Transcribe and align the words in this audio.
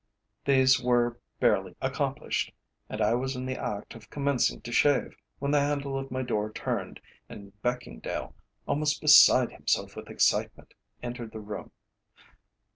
These 0.45 0.81
were 0.81 1.19
barely 1.39 1.75
accomplished, 1.79 2.51
and 2.89 2.99
I 3.01 3.13
was 3.13 3.35
in 3.35 3.45
the 3.45 3.55
act 3.63 3.93
of 3.93 4.09
commencing 4.09 4.59
to 4.61 4.71
shave, 4.71 5.15
when 5.37 5.51
the 5.51 5.59
handle 5.59 5.95
of 5.95 6.09
my 6.09 6.23
door 6.23 6.51
turned, 6.51 6.99
and 7.29 7.53
Beckingdale, 7.61 8.33
almost 8.67 8.99
beside 8.99 9.51
himself 9.51 9.95
with 9.95 10.09
excitement, 10.09 10.73
entered 11.03 11.33
the 11.33 11.39
room. 11.39 11.69